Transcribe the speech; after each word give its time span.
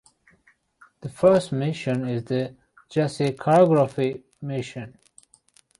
The 1.01 1.09
first 1.09 1.51
mission 1.51 2.07
is 2.09 2.23
the 2.23 2.55
Jessi 2.89 3.35
Choreography 3.37 4.23
Mission. 4.41 4.97